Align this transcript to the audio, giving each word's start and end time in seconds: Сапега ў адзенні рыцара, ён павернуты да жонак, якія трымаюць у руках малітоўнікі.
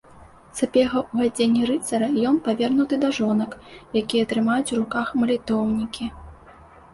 Сапега 0.59 0.99
ў 1.15 1.31
адзенні 1.31 1.67
рыцара, 1.71 2.07
ён 2.29 2.39
павернуты 2.47 2.99
да 3.03 3.11
жонак, 3.19 3.51
якія 4.03 4.23
трымаюць 4.33 4.73
у 4.73 4.81
руках 4.81 5.13
малітоўнікі. 5.21 6.11